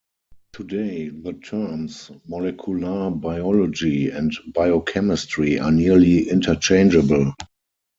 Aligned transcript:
Today, 0.53 1.09
the 1.09 1.33
terms 1.33 2.09
"molecular 2.27 3.11
biology" 3.11 4.09
and 4.09 4.35
"biochemistry" 4.55 5.59
are 5.59 5.71
nearly 5.71 6.27
interchangeable. 6.27 7.35